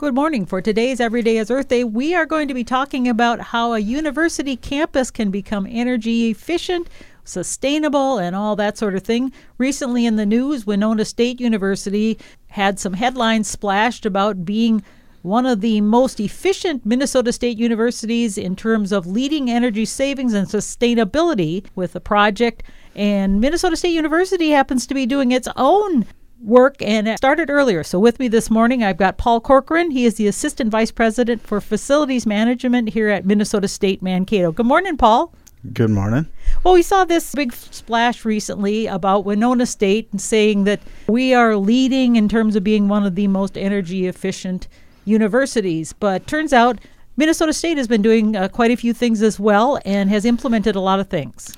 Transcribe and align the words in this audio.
Good 0.00 0.14
morning. 0.14 0.46
For 0.46 0.62
today's 0.62 0.98
Every 0.98 1.20
Day 1.20 1.36
is 1.36 1.50
Earth 1.50 1.68
Day, 1.68 1.84
we 1.84 2.14
are 2.14 2.24
going 2.24 2.48
to 2.48 2.54
be 2.54 2.64
talking 2.64 3.06
about 3.06 3.38
how 3.38 3.74
a 3.74 3.78
university 3.80 4.56
campus 4.56 5.10
can 5.10 5.30
become 5.30 5.66
energy 5.68 6.30
efficient, 6.30 6.88
sustainable, 7.22 8.16
and 8.16 8.34
all 8.34 8.56
that 8.56 8.78
sort 8.78 8.94
of 8.94 9.02
thing. 9.02 9.30
Recently 9.58 10.06
in 10.06 10.16
the 10.16 10.24
news, 10.24 10.66
Winona 10.66 11.04
State 11.04 11.38
University 11.38 12.18
had 12.46 12.80
some 12.80 12.94
headlines 12.94 13.46
splashed 13.46 14.06
about 14.06 14.46
being 14.46 14.82
one 15.20 15.44
of 15.44 15.60
the 15.60 15.82
most 15.82 16.18
efficient 16.18 16.86
Minnesota 16.86 17.30
State 17.30 17.58
universities 17.58 18.38
in 18.38 18.56
terms 18.56 18.92
of 18.92 19.06
leading 19.06 19.50
energy 19.50 19.84
savings 19.84 20.32
and 20.32 20.48
sustainability 20.48 21.66
with 21.74 21.92
the 21.92 22.00
project. 22.00 22.62
And 22.94 23.38
Minnesota 23.38 23.76
State 23.76 23.90
University 23.92 24.48
happens 24.48 24.86
to 24.86 24.94
be 24.94 25.04
doing 25.04 25.30
its 25.30 25.48
own 25.56 26.06
work 26.42 26.80
and 26.80 27.08
it 27.08 27.18
started 27.18 27.50
earlier. 27.50 27.82
So, 27.82 27.98
with 27.98 28.18
me 28.18 28.28
this 28.28 28.50
morning, 28.50 28.82
I've 28.82 28.96
got 28.96 29.18
Paul 29.18 29.40
Corcoran. 29.40 29.90
He 29.90 30.04
is 30.04 30.14
the 30.14 30.26
Assistant 30.26 30.70
Vice 30.70 30.90
President 30.90 31.42
for 31.46 31.60
Facilities 31.60 32.26
Management 32.26 32.90
here 32.90 33.08
at 33.08 33.24
Minnesota 33.24 33.68
State 33.68 34.02
Mankato. 34.02 34.52
Good 34.52 34.66
morning, 34.66 34.96
Paul. 34.96 35.32
Good 35.74 35.90
morning. 35.90 36.26
Well, 36.64 36.72
we 36.72 36.82
saw 36.82 37.04
this 37.04 37.34
big 37.34 37.52
splash 37.52 38.24
recently 38.24 38.86
about 38.86 39.26
Winona 39.26 39.66
State 39.66 40.08
saying 40.18 40.64
that 40.64 40.80
we 41.06 41.34
are 41.34 41.56
leading 41.56 42.16
in 42.16 42.30
terms 42.30 42.56
of 42.56 42.64
being 42.64 42.88
one 42.88 43.04
of 43.04 43.14
the 43.14 43.28
most 43.28 43.58
energy 43.58 44.06
efficient 44.06 44.68
universities. 45.04 45.92
But 45.92 46.26
turns 46.26 46.54
out 46.54 46.78
Minnesota 47.16 47.52
State 47.52 47.76
has 47.76 47.86
been 47.86 48.00
doing 48.00 48.34
uh, 48.34 48.48
quite 48.48 48.70
a 48.70 48.76
few 48.76 48.94
things 48.94 49.20
as 49.20 49.38
well 49.38 49.78
and 49.84 50.08
has 50.08 50.24
implemented 50.24 50.76
a 50.76 50.80
lot 50.80 50.98
of 50.98 51.08
things. 51.08 51.54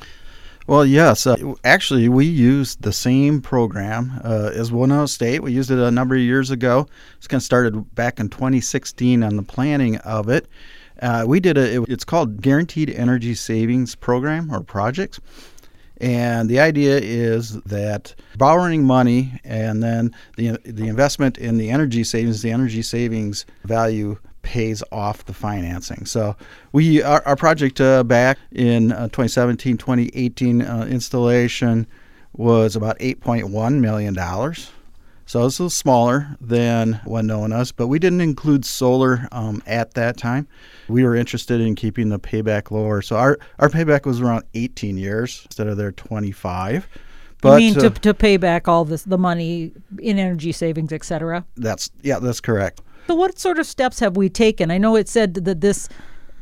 Well, 0.72 0.86
yes. 0.86 1.26
Uh, 1.26 1.36
actually, 1.64 2.08
we 2.08 2.24
used 2.24 2.80
the 2.80 2.94
same 2.94 3.42
program 3.42 4.18
uh, 4.24 4.52
as 4.54 4.72
Winona 4.72 5.06
State. 5.06 5.42
We 5.42 5.52
used 5.52 5.70
it 5.70 5.78
a 5.78 5.90
number 5.90 6.14
of 6.14 6.22
years 6.22 6.50
ago. 6.50 6.86
It's 7.18 7.28
kind 7.28 7.40
of 7.40 7.44
started 7.44 7.94
back 7.94 8.18
in 8.18 8.30
2016 8.30 9.22
on 9.22 9.36
the 9.36 9.42
planning 9.42 9.98
of 9.98 10.30
it. 10.30 10.48
Uh, 11.02 11.26
we 11.28 11.40
did 11.40 11.58
a, 11.58 11.82
it, 11.82 11.90
it's 11.90 12.04
called 12.04 12.40
Guaranteed 12.40 12.88
Energy 12.88 13.34
Savings 13.34 13.94
Program 13.94 14.50
or 14.50 14.62
projects. 14.62 15.20
And 15.98 16.48
the 16.48 16.60
idea 16.60 16.98
is 17.02 17.60
that 17.64 18.14
borrowing 18.38 18.82
money 18.82 19.38
and 19.44 19.82
then 19.82 20.16
the, 20.38 20.58
the 20.64 20.88
investment 20.88 21.36
in 21.36 21.58
the 21.58 21.68
energy 21.68 22.02
savings, 22.02 22.40
the 22.40 22.50
energy 22.50 22.80
savings 22.80 23.44
value 23.64 24.16
pays 24.42 24.82
off 24.92 25.24
the 25.24 25.34
financing. 25.34 26.04
So 26.04 26.36
we 26.72 27.02
our, 27.02 27.22
our 27.26 27.36
project 27.36 27.80
uh, 27.80 28.04
back 28.04 28.38
in 28.50 28.92
uh, 28.92 29.08
2017 29.08 29.76
2018 29.76 30.62
uh, 30.62 30.86
installation 30.90 31.86
was 32.34 32.76
about 32.76 32.98
8.1 32.98 33.80
million 33.80 34.14
dollars. 34.14 34.70
So 35.24 35.46
it's 35.46 35.58
a 35.58 35.62
little 35.62 35.70
smaller 35.70 36.36
than 36.40 37.00
Winona's, 37.06 37.72
but 37.72 37.86
we 37.86 37.98
didn't 37.98 38.20
include 38.20 38.64
solar 38.64 39.28
um, 39.32 39.62
at 39.66 39.94
that 39.94 40.16
time. 40.16 40.48
We 40.88 41.04
were 41.04 41.14
interested 41.14 41.60
in 41.60 41.74
keeping 41.74 42.08
the 42.08 42.18
payback 42.18 42.70
lower. 42.70 43.00
So 43.02 43.16
our, 43.16 43.38
our 43.58 43.68
payback 43.68 44.04
was 44.04 44.20
around 44.20 44.44
18 44.54 44.98
years 44.98 45.42
instead 45.46 45.68
of 45.68 45.76
their 45.76 45.92
25. 45.92 46.88
But, 47.40 47.62
you 47.62 47.72
mean 47.72 47.80
to, 47.80 47.86
uh, 47.86 47.90
to 47.90 48.14
pay 48.14 48.36
back 48.36 48.68
all 48.68 48.84
this 48.84 49.04
the 49.04 49.18
money 49.18 49.72
in 49.98 50.18
energy 50.18 50.52
savings, 50.52 50.92
et 50.92 51.04
cetera? 51.04 51.44
That's 51.56 51.90
yeah, 52.02 52.20
that's 52.20 52.40
correct. 52.40 52.82
So, 53.06 53.14
what 53.14 53.38
sort 53.38 53.58
of 53.58 53.66
steps 53.66 53.98
have 54.00 54.16
we 54.16 54.28
taken? 54.28 54.70
I 54.70 54.78
know 54.78 54.96
it 54.96 55.08
said 55.08 55.34
that 55.34 55.60
this 55.60 55.88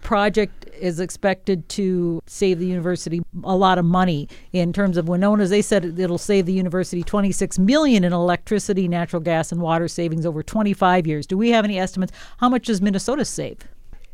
project 0.03 0.69
is 0.78 0.98
expected 0.98 1.69
to 1.69 2.22
save 2.26 2.59
the 2.59 2.66
university 2.66 3.22
a 3.44 3.54
lot 3.54 3.78
of 3.78 3.84
money 3.84 4.28
in 4.53 4.72
terms 4.72 4.97
of 4.97 5.09
Winona's. 5.09 5.50
They 5.50 5.62
said 5.62 5.98
it'll 5.98 6.19
save 6.19 6.47
the 6.47 6.53
university 6.53 7.03
26 7.03 7.59
million 7.59 8.04
in 8.04 8.12
electricity, 8.12 8.88
natural 8.88 9.21
gas, 9.21 9.53
and 9.53 9.60
water 9.60 9.88
savings 9.88 10.25
over 10.25 10.43
25 10.43 11.06
years. 11.06 11.26
Do 11.26 11.37
we 11.37 11.50
have 11.50 11.65
any 11.65 11.78
estimates? 11.78 12.12
How 12.38 12.48
much 12.48 12.66
does 12.66 12.81
Minnesota 12.81 13.25
save? 13.25 13.59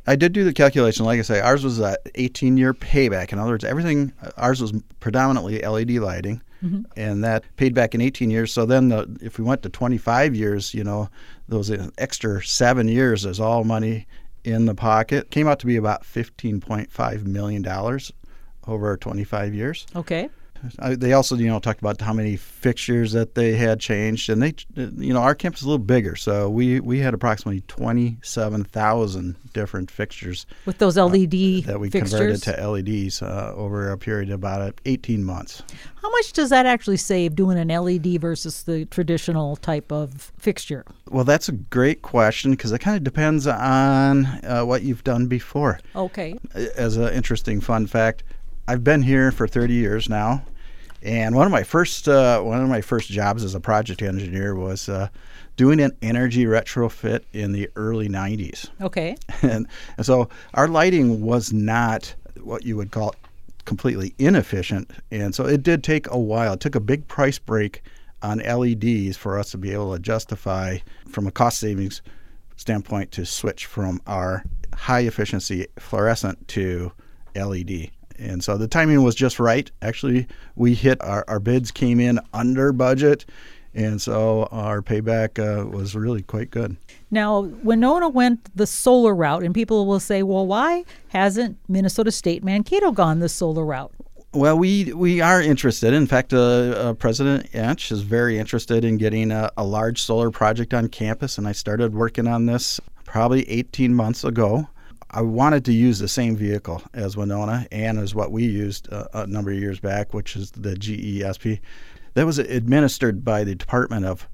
I 0.09 0.15
did 0.15 0.33
do 0.33 0.45
the 0.45 0.53
calculation. 0.53 1.05
Like 1.05 1.19
I 1.19 1.23
say, 1.23 1.41
ours 1.41 1.65
was 1.65 1.81
a 1.81 1.97
18 2.15 2.57
year 2.57 2.73
payback. 2.75 3.33
In 3.33 3.39
other 3.39 3.53
words, 3.53 3.65
everything 3.65 4.13
ours 4.37 4.61
was 4.61 4.73
predominantly 5.01 5.61
LED 5.61 5.91
lighting. 5.93 6.41
Mm-hmm. 6.65 6.83
And 6.97 7.25
that 7.25 7.45
paid 7.57 7.75
back 7.75 7.95
in 7.95 8.01
18 8.01 8.31
years. 8.31 8.53
So 8.53 8.67
then, 8.67 8.89
the, 8.89 9.19
if 9.21 9.39
we 9.39 9.45
went 9.45 9.63
to 9.63 9.69
25 9.69 10.35
years, 10.35 10.75
you 10.75 10.85
know, 10.85 11.09
those 11.49 11.71
extra 11.99 12.43
seven 12.45 12.89
years 12.89 13.25
is 13.25 13.41
all 13.41 13.65
money 13.65 14.07
in 14.45 14.67
the 14.67 14.75
pocket. 14.75 15.31
Came 15.31 15.49
out 15.49 15.59
to 15.61 15.67
be 15.67 15.77
about 15.77 16.03
$15.5 16.03 17.25
million 17.25 18.01
over 18.67 18.97
25 18.97 19.55
years. 19.55 19.87
Okay. 19.95 20.29
They 20.83 21.13
also, 21.13 21.37
you 21.37 21.49
know, 21.49 21.59
talked 21.59 21.81
about 21.81 22.01
how 22.01 22.13
many 22.13 22.37
fixtures 22.37 23.13
that 23.13 23.35
they 23.35 23.55
had 23.55 23.81
changed, 23.81 24.31
and 24.31 24.43
they, 24.43 24.55
you 24.75 25.13
know, 25.13 25.21
our 25.21 25.35
campus 25.35 25.61
is 25.61 25.67
a 25.67 25.71
little 25.71 25.85
bigger, 25.85 26.17
so 26.17 26.49
we 26.49 26.81
we 26.81 26.99
had 26.99 27.15
approximately 27.15 27.63
twenty 27.63 28.19
seven 28.23 28.65
thousand 28.65 29.37
different 29.53 29.91
fixtures 29.91 30.47
with 30.67 30.79
those 30.79 30.97
LED 30.97 31.35
uh, 31.35 31.67
that 31.67 31.81
we 31.81 31.91
fixtures? 31.91 32.11
converted 32.11 32.43
to 32.43 32.69
LEDs 32.69 33.23
uh, 33.23 33.53
over 33.57 33.91
a 33.91 33.99
period 33.99 34.31
of 34.31 34.35
about 34.35 34.81
eighteen 34.85 35.25
months. 35.25 35.63
How 36.03 36.11
much 36.11 36.33
does 36.33 36.51
that 36.51 36.67
actually 36.67 36.99
save 36.99 37.35
doing 37.35 37.59
an 37.59 37.69
LED 37.69 38.21
versus 38.21 38.63
the 38.63 38.85
traditional 38.87 39.57
type 39.57 39.91
of 39.91 40.33
fixture? 40.39 40.85
Well, 41.11 41.25
that's 41.25 41.49
a 41.49 41.53
great 41.53 42.03
question 42.03 42.53
because 42.53 42.71
it 42.71 42.79
kind 42.79 42.97
of 42.97 43.03
depends 43.03 43.47
on 43.47 44.27
uh, 44.27 44.63
what 44.63 44.83
you've 44.83 45.03
done 45.03 45.27
before. 45.27 45.81
Okay. 45.97 46.39
As 46.77 46.97
an 46.97 47.13
interesting 47.13 47.61
fun 47.61 47.87
fact, 47.89 48.23
I've 48.69 48.83
been 48.83 49.03
here 49.03 49.31
for 49.31 49.47
30 49.47 49.75
years 49.75 50.09
now, 50.09 50.43
and 51.03 51.37
one 51.37 51.47
of 51.47 51.53
my 51.53 51.63
first 51.63 52.09
uh, 52.09 52.41
one 52.41 52.61
of 52.61 52.69
my 52.69 52.81
first 52.81 53.09
jobs 53.09 53.45
as 53.45 53.55
a 53.55 53.61
project 53.61 54.03
engineer 54.03 54.57
was 54.57 54.89
uh, 54.89 55.09
doing 55.57 55.81
an 55.81 55.97
energy 56.03 56.47
retrofit 56.47 57.21
in 57.33 57.53
the 57.53 57.71
early 57.77 58.09
90s. 58.09 58.69
Okay. 58.81 59.17
And, 59.43 59.69
and 59.97 60.05
so 60.05 60.29
our 60.55 60.67
lighting 60.67 61.21
was 61.23 61.53
not 61.53 62.13
what 62.43 62.65
you 62.65 62.77
would 62.77 62.91
call 62.91 63.15
completely 63.65 64.15
inefficient, 64.19 64.91
and 65.13 65.33
so 65.35 65.47
it 65.47 65.63
did 65.63 65.85
take 65.85 66.11
a 66.11 66.19
while. 66.19 66.55
It 66.55 66.61
took 66.61 66.75
a 66.75 66.81
big 66.81 67.07
price 67.07 67.39
break 67.39 67.83
on 68.23 68.39
LEDs 68.39 69.17
for 69.17 69.39
us 69.39 69.51
to 69.53 69.59
be 69.59 69.73
able 69.73 69.93
to 69.93 70.01
justify, 70.01 70.79
from 71.09 71.29
a 71.29 71.31
cost 71.31 71.61
savings 71.61 72.03
standpoint, 72.57 73.13
to 73.13 73.25
switch 73.25 73.67
from 73.67 74.01
our 74.07 74.45
high 74.75 75.01
efficiency 75.01 75.67
fluorescent 75.79 76.49
to 76.49 76.91
LED. 77.37 77.91
And 78.19 78.43
so 78.43 78.57
the 78.57 78.69
timing 78.69 79.03
was 79.03 79.15
just 79.15 79.39
right. 79.39 79.71
Actually, 79.83 80.27
we 80.55 80.75
hit 80.75 81.03
our, 81.03 81.25
our 81.29 81.41
bids 81.41 81.71
came 81.71 82.01
in 82.01 82.21
under 82.33 82.73
budget. 82.73 83.25
And 83.75 84.01
so 84.01 84.45
our 84.53 84.81
payback 84.81 85.39
uh, 85.39 85.67
was 85.69 85.95
really 85.95 86.23
quite 86.23 86.51
good. 86.51 86.77
Now, 87.11 87.41
Winona 87.41 88.09
went 88.09 88.57
the 88.57 88.67
solar 88.67 89.15
route, 89.15 89.43
and 89.43 89.55
people 89.55 89.87
will 89.87 90.01
say, 90.01 90.23
well, 90.23 90.47
why 90.47 90.85
hasn't 91.09 91.59
Minnesota 91.69 92.11
State 92.11 92.43
Mankato 92.43 92.91
gone 92.91 93.21
the 93.21 93.29
solar 93.29 93.65
route? 93.65 93.93
Well, 94.33 94.59
we 94.59 94.93
we 94.93 95.21
are 95.21 95.41
interested. 95.41 95.95
In 95.95 96.07
fact, 96.07 96.35
uh, 96.35 96.39
uh, 96.39 96.93
President 96.95 97.55
Inch 97.55 97.91
is 97.91 98.03
very 98.03 98.39
interested 98.39 98.85
in 98.85 98.99
getting 98.99 99.31
a, 99.31 99.51
a, 99.57 99.65
large 99.65 100.03
solar 100.03 100.31
project 100.31 100.75
on 100.75 100.89
campus, 100.89 101.39
and 101.39 101.49
I 101.49 101.53
started 101.53 101.95
working 101.95 102.27
on 102.27 102.45
this 102.45 102.79
probably 103.05 103.49
18 103.49 103.95
months 103.95 104.25
ago. 104.25 104.69
I 105.11 105.23
wanted 105.23 105.65
to 105.67 105.73
use 105.73 105.99
the 105.99 106.09
same 106.09 106.37
vehicle 106.37 106.83
as 106.93 107.17
Winona 107.17 107.67
and 107.71 107.99
as 107.99 108.15
what 108.15 108.33
we 108.33 108.45
used 108.45 108.93
uh, 108.93 109.07
a 109.15 109.27
number 109.27 109.51
of 109.51 109.59
years 109.59 109.81
back, 109.81 110.13
which 110.13 110.37
is 110.37 110.51
the 110.51 110.75
GESP. 110.75 111.61
That 112.15 112.27
was 112.27 112.39
administered 112.39 113.25
by 113.25 113.45
the 113.45 113.55
Department 113.55 114.07
of 114.07 114.29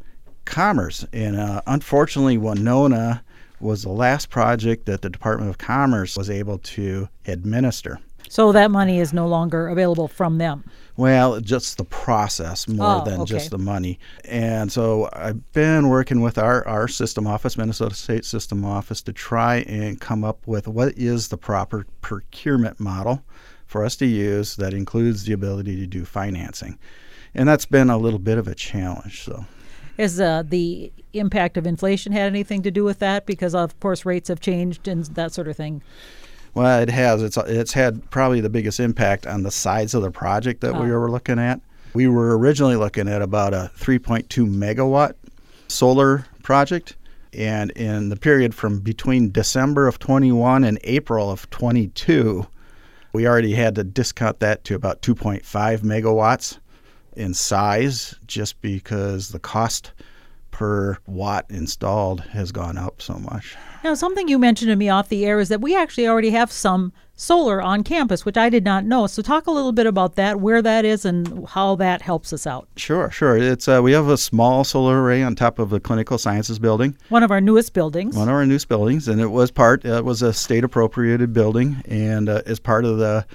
Commerce. 0.45 1.05
And 1.13 1.37
uh, 1.37 1.63
unfortunately, 1.67 2.39
Winona 2.39 3.23
was 3.61 3.83
the 3.83 3.91
last 3.91 4.31
project 4.31 4.87
that 4.87 5.03
the 5.03 5.11
Department 5.11 5.51
of 5.51 5.59
Commerce 5.59 6.17
was 6.17 6.31
able 6.31 6.59
to 6.59 7.09
administer. 7.27 7.99
So 8.29 8.51
that 8.53 8.71
money 8.71 8.99
is 8.99 9.13
no 9.13 9.27
longer 9.27 9.69
available 9.69 10.09
from 10.09 10.39
them. 10.39 10.65
Well, 11.03 11.41
just 11.41 11.79
the 11.79 11.85
process 11.85 12.69
more 12.69 13.01
oh, 13.01 13.05
than 13.05 13.23
okay. 13.23 13.31
just 13.31 13.51
the 13.51 13.59
money. 13.59 13.99
And 14.25 14.71
so 14.71 15.09
I've 15.13 15.53
been 15.53 15.89
working 15.89 16.21
with 16.21 16.39
our, 16.39 16.65
our 16.69 16.87
system 16.87 17.27
office, 17.27 17.59
Minnesota 17.59 17.97
State 17.97 18.25
System 18.25 18.65
Office, 18.65 19.03
to 19.03 19.13
try 19.13 19.63
and 19.67 20.01
come 20.01 20.23
up 20.23 20.47
with 20.47 20.69
what 20.69 20.97
is 20.97 21.27
the 21.27 21.37
proper 21.37 21.87
procurement 22.03 22.79
model 22.79 23.25
for 23.67 23.85
us 23.85 23.97
to 23.97 24.07
use 24.07 24.55
that 24.55 24.73
includes 24.73 25.25
the 25.25 25.33
ability 25.33 25.75
to 25.75 25.89
do 25.89 26.05
financing. 26.05 26.79
And 27.35 27.49
that's 27.49 27.67
been 27.67 27.91
a 27.91 27.99
little 27.99 28.21
bit 28.21 28.39
of 28.39 28.47
a 28.47 28.55
challenge. 28.55 29.25
So 29.25 29.45
has 29.99 30.21
uh, 30.21 30.45
the 30.47 30.93
impact 31.15 31.57
of 31.57 31.67
inflation 31.67 32.13
had 32.13 32.27
anything 32.27 32.63
to 32.63 32.71
do 32.71 32.85
with 32.85 33.01
that? 33.01 33.27
Because 33.27 33.57
of 33.57 33.79
course 33.81 34.05
rates 34.05 34.29
have 34.29 34.39
changed 34.39 34.87
and 34.87 35.05
that 35.07 35.33
sort 35.33 35.49
of 35.49 35.57
thing. 35.57 35.83
Well, 36.55 36.81
it 36.83 36.91
has. 36.91 37.23
It's 37.23 37.37
it's 37.39 37.73
had 37.73 38.11
probably 38.11 38.41
the 38.41 38.51
biggest 38.51 38.79
impact 38.81 39.27
on 39.27 39.43
the 39.43 39.51
size 39.51 39.95
of 39.95 40.03
the 40.03 40.11
project 40.11 40.61
that 40.61 40.75
we 40.75 40.91
Oh. 40.91 40.99
were 40.99 41.11
looking 41.11 41.39
at. 41.39 41.61
We 41.95 42.09
were 42.09 42.37
originally 42.39 42.77
looking 42.77 43.09
at 43.09 43.23
about 43.23 43.55
a 43.55 43.71
3.2 43.77 44.47
megawatt 44.47 45.15
solar 45.69 46.27
project, 46.43 46.97
and 47.33 47.71
in 47.73 48.09
the 48.11 48.17
period 48.17 48.55
from 48.55 48.81
between 48.81 49.31
December 49.31 49.87
of 49.87 49.99
21 49.99 50.65
and 50.65 50.79
April 50.85 51.31
of 51.31 51.49
22, 51.51 52.47
we 53.13 53.27
already 53.27 53.55
had 53.55 53.75
to 53.77 53.85
discount 53.85 54.41
that 54.41 54.65
to 54.65 54.75
about 54.75 55.01
2.5 55.03 55.81
megawatts 55.83 56.59
in 57.15 57.35
size, 57.35 58.15
just 58.27 58.61
because 58.63 59.29
the 59.29 59.39
cost 59.39 59.93
per 60.53 60.97
watt 61.07 61.47
installed 61.51 62.21
has 62.31 62.53
gone 62.53 62.79
up 62.79 63.03
so 63.03 63.15
much. 63.15 63.57
Now, 63.83 63.95
something 63.95 64.29
you 64.29 64.39
mentioned 64.39 64.69
to 64.71 64.77
me 64.77 64.89
off 64.89 65.09
the 65.09 65.25
air 65.27 65.41
is 65.41 65.49
that 65.49 65.61
we 65.61 65.75
actually 65.75 66.07
already 66.07 66.31
have 66.31 66.53
some 66.53 66.93
solar 67.17 67.61
on 67.61 67.83
campus, 67.83 68.25
which 68.25 68.37
I 68.37 68.49
did 68.49 68.63
not 68.65 68.85
know. 68.85 69.07
So, 69.09 69.23
talk 69.23 69.47
a 69.47 69.51
little 69.51 69.73
bit 69.73 69.87
about 69.87 70.15
that, 70.17 70.41
where 70.41 70.63
that 70.63 70.85
is, 70.85 71.05
and 71.05 71.47
how 71.49 71.75
that 71.77 72.03
helps 72.03 72.33
us 72.33 72.47
out. 72.47 72.69
Sure, 72.77 73.11
sure. 73.11 73.37
It's 73.37 73.67
uh, 73.67 73.81
we 73.83 73.91
have 73.93 74.09
a 74.09 74.17
small 74.17 74.63
solar 74.63 75.03
array 75.03 75.23
on 75.23 75.35
top 75.35 75.59
of 75.59 75.71
the 75.71 75.81
clinical 75.81 76.17
sciences 76.19 76.59
building, 76.61 76.97
One 77.09 77.23
of 77.25 77.31
our 77.33 77.41
newest 77.41 77.73
buildings. 77.73 78.15
one 78.17 78.29
of 78.29 78.35
our 78.35 78.47
newest 78.47 78.69
buildings, 78.69 79.09
and 79.09 79.21
it 79.21 79.29
was 79.29 79.51
part. 79.51 79.85
It 79.85 80.05
was 80.05 80.23
a 80.23 80.33
state 80.33 80.63
appropriated 80.65 81.33
building, 81.33 81.83
and 81.87 82.29
uh, 82.29 82.43
as 82.47 82.61
part 82.61 82.85
of 82.85 82.99
the 82.99 83.27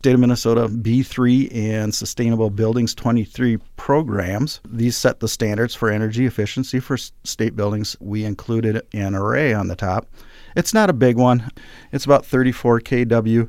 State 0.00 0.14
of 0.14 0.20
Minnesota 0.20 0.68
B3 0.68 1.52
and 1.54 1.92
Sustainable 1.92 2.50
Buildings 2.50 2.94
2030 2.94 3.58
programs. 3.76 4.60
These 4.68 4.96
set 4.96 5.18
the 5.20 5.26
standards 5.26 5.74
for 5.74 5.90
energy 5.90 6.26
efficiency 6.26 6.78
for 6.78 6.96
state 6.96 7.56
buildings. 7.56 7.96
We 7.98 8.24
included 8.24 8.82
an 8.92 9.14
array 9.16 9.52
on 9.52 9.66
the 9.68 9.74
top. 9.74 10.06
It's 10.54 10.72
not 10.72 10.90
a 10.90 10.92
big 10.92 11.16
one. 11.16 11.50
It's 11.92 12.04
about 12.04 12.24
34 12.24 12.80
kW. 12.82 13.48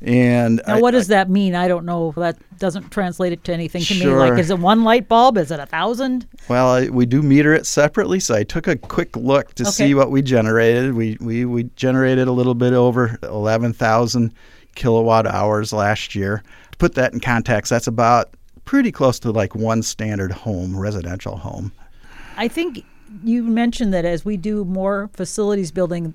And 0.00 0.62
Now, 0.66 0.76
I- 0.76 0.80
what 0.80 0.92
does 0.92 1.08
that 1.08 1.28
mean? 1.28 1.54
I 1.56 1.66
don't 1.68 1.84
know. 1.84 2.14
That 2.16 2.38
doesn't 2.58 2.90
translate 2.90 3.32
it 3.32 3.42
to 3.44 3.52
anything 3.52 3.82
to 3.82 3.94
me. 3.94 4.06
Like, 4.06 4.38
is 4.38 4.48
it 4.50 4.58
one 4.58 4.84
light 4.84 5.08
bulb? 5.08 5.36
Is 5.36 5.50
it 5.50 5.58
a 5.60 5.66
thousand? 5.66 6.26
Well, 6.48 6.68
I, 6.68 6.88
we 6.88 7.04
do 7.04 7.20
meter 7.20 7.52
it 7.52 7.66
separately, 7.66 8.20
so 8.20 8.34
I 8.36 8.44
took 8.44 8.66
a 8.68 8.76
quick 8.76 9.14
look 9.16 9.54
to 9.56 9.64
Okay. 9.64 9.70
see 9.72 9.94
what 9.94 10.10
we 10.12 10.22
generated. 10.22 10.94
We, 10.94 11.18
we 11.20 11.44
we 11.44 11.64
generated 11.74 12.28
a 12.28 12.32
little 12.32 12.54
bit 12.54 12.72
over 12.72 13.18
11,000 13.24 14.32
kilowatt 14.78 15.26
hours 15.26 15.72
last 15.72 16.14
year. 16.14 16.42
To 16.72 16.78
put 16.78 16.94
that 16.94 17.12
in 17.12 17.20
context, 17.20 17.68
that's 17.68 17.86
about 17.86 18.30
pretty 18.64 18.92
close 18.92 19.18
to 19.20 19.30
like 19.30 19.54
one 19.54 19.82
standard 19.82 20.32
home, 20.32 20.78
residential 20.78 21.36
home. 21.36 21.72
I 22.36 22.48
think 22.48 22.84
you 23.24 23.42
mentioned 23.42 23.92
that 23.92 24.04
as 24.04 24.24
we 24.24 24.36
do 24.36 24.64
more 24.64 25.10
facilities 25.12 25.72
building, 25.72 26.14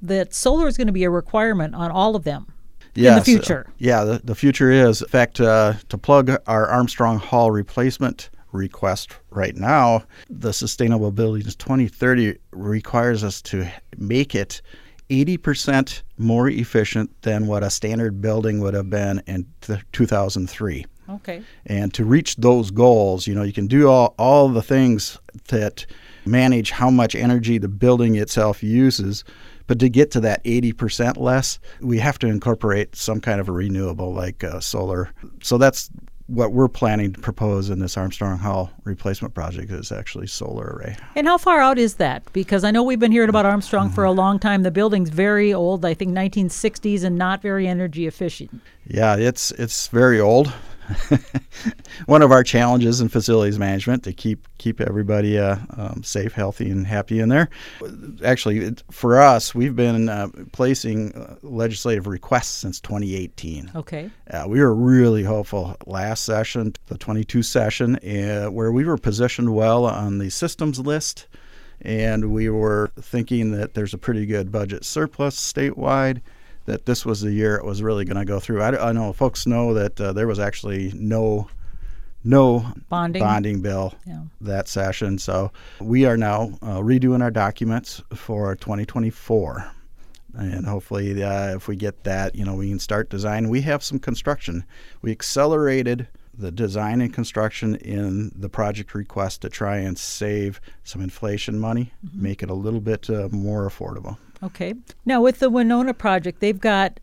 that 0.00 0.32
solar 0.32 0.68
is 0.68 0.76
going 0.76 0.86
to 0.86 0.92
be 0.92 1.04
a 1.04 1.10
requirement 1.10 1.74
on 1.74 1.90
all 1.90 2.16
of 2.16 2.24
them. 2.24 2.46
Yes, 2.94 3.18
the 3.18 3.24
future. 3.24 3.66
yeah, 3.78 4.04
the, 4.04 4.20
the 4.22 4.36
future 4.36 4.70
is. 4.70 5.02
In 5.02 5.08
fact, 5.08 5.40
uh, 5.40 5.74
to 5.88 5.98
plug 5.98 6.30
our 6.46 6.68
Armstrong 6.68 7.18
Hall 7.18 7.50
replacement 7.50 8.30
request 8.52 9.16
right 9.30 9.56
now, 9.56 10.04
the 10.30 10.52
Sustainable 10.52 11.10
Buildings 11.10 11.56
2030 11.56 12.38
requires 12.52 13.24
us 13.24 13.42
to 13.42 13.66
make 13.98 14.36
it 14.36 14.62
80% 15.10 16.02
more 16.18 16.48
efficient 16.48 17.22
than 17.22 17.46
what 17.46 17.62
a 17.62 17.70
standard 17.70 18.20
building 18.20 18.60
would 18.60 18.74
have 18.74 18.90
been 18.90 19.22
in 19.26 19.46
th- 19.60 19.80
2003. 19.92 20.86
Okay. 21.08 21.42
And 21.66 21.92
to 21.94 22.04
reach 22.04 22.36
those 22.36 22.70
goals, 22.70 23.26
you 23.26 23.34
know, 23.34 23.42
you 23.42 23.52
can 23.52 23.66
do 23.66 23.88
all, 23.88 24.14
all 24.18 24.48
the 24.48 24.62
things 24.62 25.18
that 25.48 25.84
manage 26.24 26.70
how 26.70 26.90
much 26.90 27.14
energy 27.14 27.58
the 27.58 27.68
building 27.68 28.16
itself 28.16 28.62
uses. 28.62 29.24
But 29.66 29.78
to 29.80 29.88
get 29.88 30.10
to 30.12 30.20
that 30.20 30.42
80% 30.44 31.18
less, 31.18 31.58
we 31.80 31.98
have 31.98 32.18
to 32.20 32.26
incorporate 32.26 32.96
some 32.96 33.20
kind 33.20 33.40
of 33.40 33.48
a 33.48 33.52
renewable 33.52 34.12
like 34.12 34.44
uh, 34.44 34.60
solar. 34.60 35.10
So 35.42 35.58
that's 35.58 35.90
what 36.26 36.52
we're 36.52 36.68
planning 36.68 37.12
to 37.12 37.20
propose 37.20 37.68
in 37.68 37.80
this 37.80 37.96
Armstrong 37.98 38.38
Hall 38.38 38.70
replacement 38.84 39.34
project 39.34 39.70
is 39.70 39.92
actually 39.92 40.26
solar 40.26 40.64
array. 40.64 40.96
And 41.14 41.26
how 41.26 41.36
far 41.36 41.60
out 41.60 41.78
is 41.78 41.96
that? 41.96 42.22
Because 42.32 42.64
I 42.64 42.70
know 42.70 42.82
we've 42.82 42.98
been 42.98 43.12
hearing 43.12 43.28
about 43.28 43.44
Armstrong 43.44 43.90
for 43.90 44.04
a 44.04 44.08
Mm-hmm. 44.08 44.18
long 44.18 44.38
time. 44.38 44.62
The 44.62 44.70
building's 44.70 45.10
very 45.10 45.52
old, 45.52 45.84
I 45.84 45.92
think 45.92 46.12
1960s, 46.16 47.04
and 47.04 47.16
not 47.18 47.42
very 47.42 47.66
energy 47.68 48.06
efficient. 48.06 48.60
Yeah, 48.86 49.16
it's 49.16 49.50
it's 49.52 49.88
very 49.88 50.18
old. 50.18 50.52
One 52.06 52.22
of 52.22 52.30
our 52.30 52.42
challenges 52.42 53.00
in 53.00 53.08
facilities 53.08 53.58
management 53.58 54.04
to 54.04 54.12
keep 54.12 54.46
keep 54.58 54.80
everybody 54.80 55.38
uh, 55.38 55.56
um, 55.76 56.02
safe, 56.02 56.32
healthy, 56.32 56.70
and 56.70 56.86
happy 56.86 57.20
in 57.20 57.28
there. 57.28 57.48
Actually, 58.24 58.58
it, 58.58 58.82
for 58.90 59.20
us, 59.20 59.54
we've 59.54 59.76
been 59.76 60.08
uh, 60.08 60.28
placing 60.52 61.12
uh, 61.14 61.36
legislative 61.42 62.06
requests 62.06 62.48
since 62.48 62.80
2018. 62.80 63.72
Okay. 63.74 64.10
Uh, 64.30 64.44
we 64.46 64.60
were 64.60 64.74
really 64.74 65.22
hopeful 65.22 65.76
last 65.86 66.24
session, 66.24 66.74
the 66.86 66.98
22 66.98 67.42
session, 67.42 67.96
uh, 67.96 68.46
where 68.46 68.72
we 68.72 68.84
were 68.84 68.98
positioned 68.98 69.54
well 69.54 69.84
on 69.86 70.18
the 70.18 70.30
systems 70.30 70.78
list, 70.78 71.26
and 71.80 72.32
we 72.32 72.48
were 72.48 72.90
thinking 73.00 73.52
that 73.52 73.74
there's 73.74 73.94
a 73.94 73.98
pretty 73.98 74.26
good 74.26 74.50
budget 74.52 74.84
surplus 74.84 75.36
statewide. 75.36 76.20
That 76.66 76.86
this 76.86 77.04
was 77.04 77.20
the 77.20 77.32
year 77.32 77.56
it 77.56 77.64
was 77.64 77.82
really 77.82 78.04
going 78.04 78.16
to 78.16 78.24
go 78.24 78.40
through. 78.40 78.62
I, 78.62 78.88
I 78.88 78.92
know 78.92 79.12
folks 79.12 79.46
know 79.46 79.74
that 79.74 80.00
uh, 80.00 80.12
there 80.12 80.26
was 80.26 80.38
actually 80.38 80.92
no 80.94 81.48
no 82.26 82.64
Bonding. 82.88 83.20
bonding 83.22 83.60
bill 83.60 83.94
Yeah. 84.06 84.22
that 84.40 84.66
session. 84.66 85.18
So 85.18 85.52
we 85.78 86.06
are 86.06 86.16
now 86.16 86.58
uh, 86.62 86.78
redoing 86.78 87.22
our 87.22 87.30
documents 87.30 88.02
for 88.14 88.54
2024. 88.56 89.70
And 90.36 90.66
hopefully, 90.66 91.22
uh, 91.22 91.54
if 91.54 91.68
we 91.68 91.76
get 91.76 92.02
that, 92.04 92.34
you 92.34 92.44
know, 92.44 92.54
we 92.56 92.68
can 92.70 92.78
start 92.80 93.08
design. 93.10 93.50
We 93.50 93.60
have 93.60 93.84
some 93.84 93.98
construction. 94.00 94.64
We 95.02 95.12
accelerated 95.12 96.08
the 96.36 96.50
design 96.50 97.00
and 97.00 97.12
construction 97.14 97.76
in 97.76 98.32
the 98.34 98.48
project 98.48 98.94
request 98.94 99.42
to 99.42 99.48
try 99.48 99.76
and 99.76 99.96
save 99.96 100.60
some 100.82 101.00
inflation 101.02 101.60
money, 101.60 101.92
make 102.12 102.42
it 102.42 102.50
a 102.50 102.54
little 102.54 102.80
bit 102.80 103.08
uh, 103.08 103.28
more 103.30 103.68
affordable. 103.68 104.16
Okay. 104.44 104.74
Now, 105.06 105.20
with 105.22 105.38
the 105.38 105.48
Winona 105.50 105.94
project, 105.94 106.40
they've 106.40 106.60
got 106.60 107.00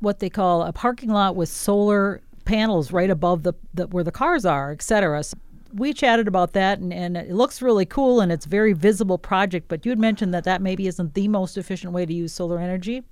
what 0.00 0.18
they 0.20 0.30
call 0.30 0.62
a 0.62 0.72
parking 0.72 1.10
lot 1.10 1.34
with 1.34 1.48
solar 1.48 2.20
panels 2.44 2.92
right 2.92 3.10
above 3.10 3.42
the, 3.42 3.52
the 3.74 3.86
where 3.88 4.04
the 4.04 4.12
cars 4.12 4.44
are, 4.44 4.70
et 4.72 4.82
cetera. 4.82 5.22
So 5.24 5.36
we 5.74 5.92
chatted 5.92 6.28
about 6.28 6.52
that, 6.54 6.78
and, 6.78 6.92
and 6.92 7.16
it 7.16 7.32
looks 7.32 7.60
really 7.60 7.84
cool, 7.86 8.20
and 8.20 8.30
it's 8.32 8.46
a 8.46 8.48
very 8.48 8.72
visible 8.72 9.18
project. 9.18 9.68
But 9.68 9.84
you 9.84 9.90
had 9.90 9.98
mentioned 9.98 10.32
that 10.34 10.44
that 10.44 10.62
maybe 10.62 10.86
isn't 10.86 11.14
the 11.14 11.28
most 11.28 11.56
efficient 11.58 11.92
way 11.92 12.06
to 12.06 12.12
use 12.12 12.32
solar 12.32 12.58
energy. 12.58 13.02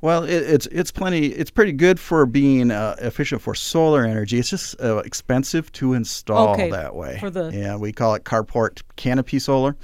Well, 0.00 0.24
it, 0.24 0.30
it's 0.42 0.66
it's 0.66 0.90
plenty. 0.90 1.26
It's 1.28 1.50
pretty 1.50 1.72
good 1.72 2.00
for 2.00 2.26
being 2.26 2.70
uh, 2.72 2.96
efficient 2.98 3.40
for 3.40 3.54
solar 3.54 4.04
energy. 4.04 4.38
It's 4.38 4.50
just 4.50 4.80
uh, 4.80 4.96
expensive 5.04 5.70
to 5.72 5.94
install 5.94 6.54
Okay, 6.54 6.70
that 6.70 6.94
way. 6.96 7.18
for 7.20 7.30
the- 7.30 7.50
yeah, 7.54 7.76
we 7.76 7.92
call 7.92 8.14
it 8.14 8.24
carport 8.24 8.82
canopy 8.96 9.38
solar. 9.38 9.76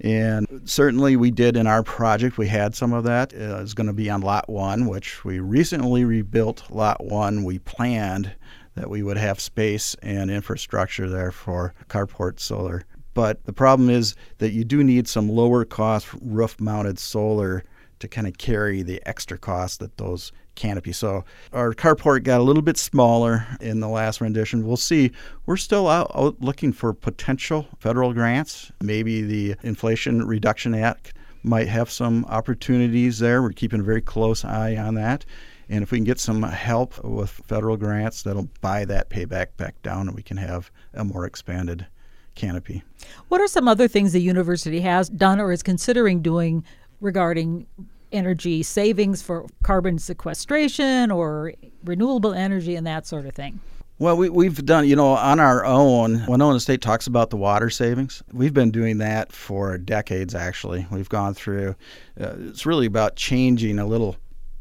And 0.00 0.62
certainly, 0.64 1.16
we 1.16 1.30
did 1.30 1.56
in 1.56 1.66
our 1.66 1.82
project. 1.82 2.36
We 2.36 2.48
had 2.48 2.74
some 2.74 2.92
of 2.92 3.04
that. 3.04 3.32
Uh, 3.32 3.60
it's 3.62 3.74
going 3.74 3.86
to 3.86 3.92
be 3.94 4.10
on 4.10 4.20
Lot 4.20 4.48
One, 4.48 4.86
which 4.86 5.24
we 5.24 5.40
recently 5.40 6.04
rebuilt. 6.04 6.70
Lot 6.70 7.04
One, 7.04 7.44
we 7.44 7.58
planned 7.60 8.32
that 8.74 8.90
we 8.90 9.02
would 9.02 9.16
have 9.16 9.40
space 9.40 9.96
and 10.02 10.30
infrastructure 10.30 11.08
there 11.08 11.32
for 11.32 11.72
carport 11.88 12.40
solar. 12.40 12.84
But 13.14 13.42
the 13.46 13.52
problem 13.54 13.88
is 13.88 14.14
that 14.38 14.52
you 14.52 14.64
do 14.64 14.84
need 14.84 15.08
some 15.08 15.30
lower 15.30 15.64
cost 15.64 16.08
roof 16.20 16.60
mounted 16.60 16.98
solar 16.98 17.64
to 17.98 18.08
kind 18.08 18.26
of 18.26 18.38
carry 18.38 18.82
the 18.82 19.00
extra 19.06 19.38
cost 19.38 19.80
that 19.80 19.96
those 19.96 20.32
canopies. 20.54 20.96
So 20.96 21.24
our 21.52 21.72
carport 21.72 22.24
got 22.24 22.40
a 22.40 22.42
little 22.42 22.62
bit 22.62 22.76
smaller 22.76 23.46
in 23.60 23.80
the 23.80 23.88
last 23.88 24.20
rendition. 24.20 24.66
We'll 24.66 24.76
see. 24.76 25.12
We're 25.44 25.56
still 25.56 25.88
out, 25.88 26.10
out 26.14 26.40
looking 26.40 26.72
for 26.72 26.92
potential 26.92 27.66
federal 27.78 28.12
grants. 28.12 28.72
Maybe 28.80 29.22
the 29.22 29.56
Inflation 29.62 30.26
Reduction 30.26 30.74
Act 30.74 31.14
might 31.42 31.68
have 31.68 31.90
some 31.90 32.24
opportunities 32.24 33.18
there. 33.18 33.42
We're 33.42 33.52
keeping 33.52 33.80
a 33.80 33.84
very 33.84 34.02
close 34.02 34.44
eye 34.44 34.76
on 34.76 34.94
that. 34.94 35.24
And 35.68 35.82
if 35.82 35.90
we 35.90 35.98
can 35.98 36.04
get 36.04 36.20
some 36.20 36.42
help 36.42 37.02
with 37.04 37.30
federal 37.30 37.76
grants, 37.76 38.22
that'll 38.22 38.48
buy 38.60 38.84
that 38.86 39.10
payback 39.10 39.56
back 39.56 39.80
down 39.82 40.08
and 40.08 40.16
we 40.16 40.22
can 40.22 40.36
have 40.36 40.70
a 40.94 41.04
more 41.04 41.26
expanded 41.26 41.86
canopy. 42.34 42.84
What 43.28 43.40
are 43.40 43.48
some 43.48 43.66
other 43.66 43.88
things 43.88 44.12
the 44.12 44.20
university 44.20 44.80
has 44.80 45.08
done 45.08 45.40
or 45.40 45.50
is 45.50 45.62
considering 45.62 46.22
doing 46.22 46.64
regarding 47.00 47.66
energy 48.12 48.62
savings 48.62 49.22
for 49.22 49.46
carbon 49.62 49.98
sequestration 49.98 51.10
or 51.10 51.52
renewable 51.84 52.32
energy 52.32 52.76
and 52.76 52.86
that 52.86 53.06
sort 53.06 53.26
of 53.26 53.34
thing? 53.34 53.60
Well, 53.98 54.16
we, 54.16 54.28
we've 54.28 54.64
done, 54.64 54.86
you 54.86 54.94
know, 54.94 55.08
on 55.08 55.40
our 55.40 55.64
own. 55.64 56.26
Winona 56.26 56.60
State 56.60 56.82
talks 56.82 57.06
about 57.06 57.30
the 57.30 57.36
water 57.38 57.70
savings. 57.70 58.22
We've 58.30 58.52
been 58.52 58.70
doing 58.70 58.98
that 58.98 59.32
for 59.32 59.78
decades, 59.78 60.34
actually. 60.34 60.86
We've 60.90 61.08
gone 61.08 61.32
through, 61.32 61.76
uh, 62.20 62.34
it's 62.40 62.66
really 62.66 62.84
about 62.86 63.16
changing 63.16 63.78
a 63.78 63.86
little 63.86 64.16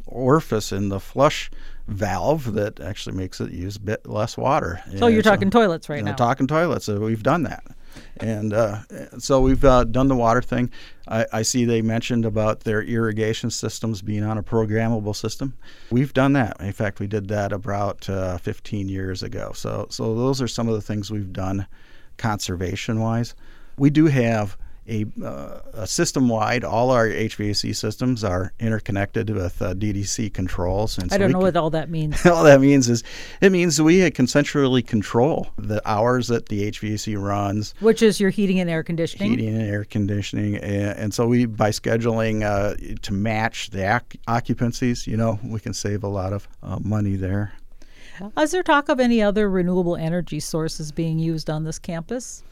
orifice 0.07 0.71
in 0.71 0.87
the 0.87 1.01
flush 1.01 1.51
valve 1.87 2.53
that 2.53 2.79
actually 2.79 3.15
makes 3.17 3.41
it 3.41 3.51
use 3.51 3.75
a 3.75 3.79
bit 3.81 4.07
less 4.07 4.37
water. 4.37 4.81
So 4.97 5.07
And 5.07 5.13
you're 5.13 5.23
talking 5.23 5.49
toilets 5.49 5.89
right 5.89 6.03
now. 6.03 6.13
talking 6.13 6.47
toilets. 6.47 6.85
So 6.85 6.99
we've 6.99 7.23
done 7.23 7.43
that. 7.43 7.63
And 8.17 8.53
uh, 8.53 8.79
so 9.19 9.41
we've 9.41 9.63
uh, 9.63 9.83
done 9.83 10.07
the 10.07 10.15
water 10.15 10.41
thing. 10.41 10.71
I, 11.07 11.25
I, 11.31 11.41
see 11.41 11.65
they 11.65 11.81
mentioned 11.81 12.25
about 12.25 12.61
their 12.61 12.81
irrigation 12.81 13.51
systems 13.51 14.01
being 14.01 14.23
on 14.23 14.37
a 14.37 14.43
programmable 14.43 15.15
system. 15.15 15.55
We've 15.91 16.13
done 16.13 16.33
that. 16.33 16.59
In 16.59 16.71
fact, 16.71 16.99
we 16.99 17.07
did 17.07 17.27
that 17.27 17.51
about 17.51 18.09
uh, 18.09 18.37
15 18.37 18.89
years 18.89 19.21
ago. 19.21 19.51
So, 19.53 19.87
so 19.89 20.15
those 20.15 20.41
are 20.41 20.47
some 20.47 20.67
of 20.67 20.75
the 20.75 20.81
things 20.81 21.11
we've 21.11 21.33
done 21.33 21.67
conservation 22.17 22.99
wise. 22.99 23.35
We 23.77 23.89
do 23.89 24.05
have 24.05 24.57
a, 24.87 25.05
uh, 25.23 25.59
a 25.73 25.87
system 25.87 26.27
wide. 26.29 26.63
All 26.63 26.91
our 26.91 27.07
HVAC 27.07 27.75
systems 27.75 28.23
are 28.23 28.53
interconnected 28.59 29.29
with 29.29 29.61
uh, 29.61 29.73
DDC 29.73 30.33
controls. 30.33 30.97
And 30.97 31.09
so 31.09 31.15
I 31.15 31.17
don't 31.17 31.31
know 31.31 31.39
can, 31.39 31.45
what 31.45 31.57
all 31.57 31.69
that 31.71 31.89
means. 31.89 32.25
all 32.25 32.43
that 32.43 32.61
means 32.61 32.89
is 32.89 33.03
it 33.41 33.51
means 33.51 33.81
we 33.81 34.09
can 34.11 34.27
centrally 34.27 34.81
control 34.81 35.47
the 35.57 35.81
hours 35.89 36.27
that 36.27 36.49
the 36.49 36.71
HVAC 36.71 37.21
runs, 37.21 37.73
which 37.79 38.01
is 38.01 38.19
your 38.19 38.29
heating 38.29 38.59
and 38.59 38.69
air 38.69 38.83
conditioning. 38.83 39.31
Heating 39.31 39.55
and 39.55 39.61
air 39.61 39.83
conditioning, 39.83 40.57
and, 40.57 40.97
and 40.97 41.13
so 41.13 41.27
we 41.27 41.45
by 41.45 41.71
scheduling 41.71 42.43
uh, 42.43 42.75
to 43.01 43.13
match 43.13 43.71
the 43.71 43.95
ac- 43.95 44.19
occupancies, 44.27 45.07
you 45.07 45.17
know, 45.17 45.39
we 45.43 45.59
can 45.59 45.73
save 45.73 46.03
a 46.03 46.07
lot 46.07 46.33
of 46.33 46.47
uh, 46.61 46.77
money 46.81 47.15
there. 47.15 47.53
Is 48.39 48.51
there 48.51 48.63
talk 48.63 48.87
of 48.87 48.99
any 48.99 49.21
other 49.21 49.49
renewable 49.49 49.97
energy 49.97 50.39
sources 50.39 50.91
being 50.91 51.19
used 51.19 51.49
on 51.49 51.65
this 51.65 51.77
campus? 51.79 52.43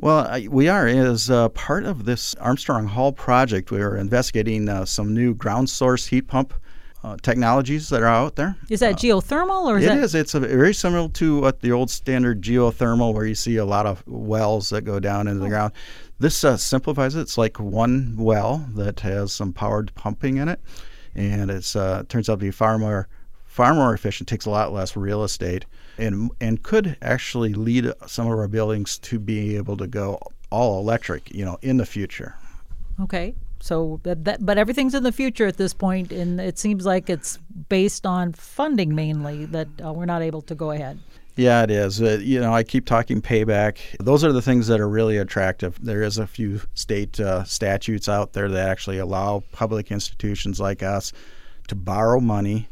Well, 0.00 0.40
we 0.48 0.68
are. 0.68 0.86
As 0.86 1.28
uh, 1.28 1.48
part 1.50 1.84
of 1.84 2.04
this 2.04 2.34
Armstrong 2.36 2.86
Hall 2.86 3.12
project, 3.12 3.72
we 3.72 3.80
are 3.80 3.96
investigating 3.96 4.68
uh, 4.68 4.84
some 4.84 5.12
new 5.12 5.34
ground 5.34 5.68
source 5.68 6.06
heat 6.06 6.28
pump 6.28 6.54
uh, 7.02 7.16
technologies 7.20 7.88
that 7.88 8.02
are 8.02 8.06
out 8.06 8.36
there. 8.36 8.56
Is 8.70 8.78
that 8.80 8.94
uh, 8.94 8.96
geothermal 8.96 9.66
or 9.66 9.78
is 9.78 9.84
it 9.84 9.88
that? 9.88 9.98
is. 9.98 10.14
It's 10.14 10.32
very 10.34 10.72
similar 10.72 11.08
to 11.08 11.40
what 11.40 11.60
the 11.60 11.72
old 11.72 11.90
standard 11.90 12.42
geothermal, 12.42 13.12
where 13.12 13.26
you 13.26 13.34
see 13.34 13.56
a 13.56 13.64
lot 13.64 13.86
of 13.86 14.04
wells 14.06 14.68
that 14.68 14.82
go 14.82 15.00
down 15.00 15.26
into 15.26 15.40
oh. 15.40 15.44
the 15.44 15.50
ground. 15.50 15.72
This 16.20 16.44
uh, 16.44 16.56
simplifies 16.56 17.16
it. 17.16 17.22
It's 17.22 17.38
like 17.38 17.58
one 17.58 18.14
well 18.16 18.68
that 18.74 19.00
has 19.00 19.32
some 19.32 19.52
powered 19.52 19.92
pumping 19.96 20.36
in 20.36 20.48
it, 20.48 20.60
and 21.16 21.50
it 21.50 21.74
uh, 21.74 22.04
turns 22.08 22.28
out 22.28 22.34
to 22.34 22.44
be 22.44 22.50
far 22.52 22.78
more 22.78 23.08
far 23.58 23.74
more 23.74 23.92
efficient. 23.92 24.28
Takes 24.28 24.46
a 24.46 24.50
lot 24.50 24.72
less 24.72 24.96
real 24.96 25.24
estate 25.24 25.66
and 25.98 26.30
and 26.40 26.62
could 26.62 26.96
actually 27.02 27.54
lead 27.54 27.90
some 28.06 28.28
of 28.28 28.38
our 28.38 28.46
buildings 28.46 28.98
to 29.00 29.18
be 29.18 29.56
able 29.56 29.76
to 29.78 29.88
go 29.88 30.20
all 30.50 30.78
electric, 30.78 31.34
you 31.34 31.44
know, 31.44 31.58
in 31.60 31.76
the 31.76 31.84
future. 31.84 32.36
Okay. 33.02 33.34
So, 33.60 33.98
that, 34.04 34.24
that, 34.24 34.46
but 34.46 34.56
everything's 34.56 34.94
in 34.94 35.02
the 35.02 35.10
future 35.10 35.44
at 35.48 35.56
this 35.56 35.74
point, 35.74 36.12
and 36.12 36.40
it 36.40 36.60
seems 36.60 36.86
like 36.86 37.10
it's 37.10 37.38
based 37.68 38.06
on 38.06 38.32
funding 38.32 38.94
mainly 38.94 39.46
that 39.46 39.66
uh, 39.84 39.92
we're 39.92 40.06
not 40.06 40.22
able 40.22 40.42
to 40.42 40.54
go 40.54 40.70
ahead. 40.70 41.00
Yeah, 41.34 41.64
it 41.64 41.70
is. 41.72 42.00
Uh, 42.00 42.20
you 42.22 42.40
know, 42.40 42.54
I 42.54 42.62
keep 42.62 42.86
talking 42.86 43.20
payback. 43.20 43.78
Those 43.98 44.22
are 44.22 44.30
the 44.30 44.40
things 44.40 44.68
that 44.68 44.78
are 44.78 44.88
really 44.88 45.16
attractive. 45.16 45.76
There 45.84 46.04
is 46.04 46.18
a 46.18 46.28
few 46.28 46.60
state 46.74 47.18
uh, 47.18 47.42
statutes 47.42 48.08
out 48.08 48.32
there 48.34 48.48
that 48.48 48.68
actually 48.68 48.98
allow 48.98 49.42
public 49.50 49.90
institutions 49.90 50.60
like 50.60 50.84
us 50.84 51.12
to 51.66 51.74
borrow 51.74 52.20
money 52.20 52.68